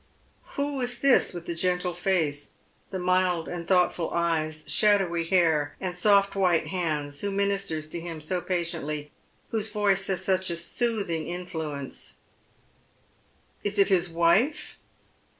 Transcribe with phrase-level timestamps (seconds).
[0.55, 2.53] Who is this with the gentle face,
[2.89, 8.17] the mild and thoughtful eyes, shadowy hair, and soft white hands,_ who ministers to him
[8.17, 9.11] DO patiently,
[9.51, 12.19] whose voice has such a soothing influence'^ d3<2 Dead Men^s Shoes.
[13.63, 14.77] Is it his wife